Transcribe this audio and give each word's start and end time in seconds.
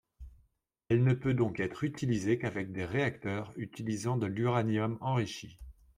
Elle 0.89 1.03
ne 1.03 1.13
peut 1.13 1.35
donc 1.35 1.59
être 1.59 1.83
utilisée 1.83 2.39
qu'avec 2.39 2.71
des 2.71 2.85
réacteurs 2.85 3.53
utilisant 3.55 4.17
de 4.17 4.25
l’uranium 4.25 4.97
enrichi. 4.99 5.59